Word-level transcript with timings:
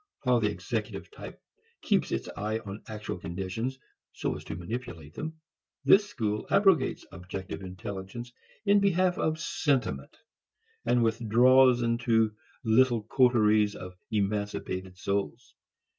While 0.23 0.39
the 0.39 0.49
executive 0.49 1.11
type 1.11 1.39
keeps 1.83 2.11
its 2.11 2.27
eyes 2.35 2.61
on 2.65 2.81
actual 2.87 3.19
conditions 3.19 3.77
so 4.13 4.35
as 4.35 4.43
to 4.45 4.55
manipulate 4.55 5.13
them, 5.13 5.39
this 5.85 6.09
school 6.09 6.47
abrogates 6.49 7.05
objective 7.11 7.61
intelligence 7.61 8.31
in 8.65 8.79
behalf 8.79 9.19
of 9.19 9.39
sentiment, 9.39 10.17
and 10.85 11.03
withdraws 11.03 11.83
into 11.83 12.35
little 12.63 13.03
coteries 13.03 13.75
of 13.75 13.93
emancipated 14.09 14.97
souls. 14.97 15.53